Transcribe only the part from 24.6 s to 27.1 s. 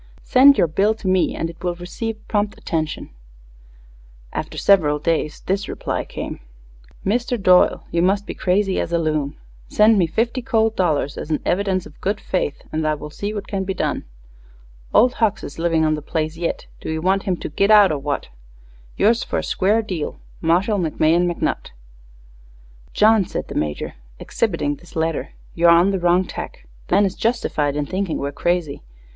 this letter, "you're on the wrong tack. The man